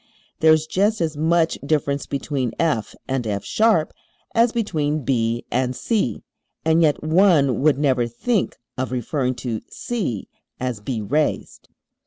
There 0.39 0.51
is 0.51 0.65
just 0.65 0.99
as 0.99 1.15
much 1.15 1.59
difference 1.63 2.07
between 2.07 2.53
F 2.57 2.95
and 3.07 3.23
F[sharp] 3.25 3.91
as 4.33 4.51
between 4.51 5.03
B 5.03 5.45
and 5.51 5.75
C, 5.75 6.23
and 6.65 6.81
yet 6.81 7.03
one 7.03 7.61
would 7.61 7.77
never 7.77 8.07
think 8.07 8.57
of 8.79 8.91
referring 8.91 9.35
to 9.45 9.61
C 9.69 10.27
as 10.59 10.79
"B 10.79 11.01
raised"! 11.01 11.69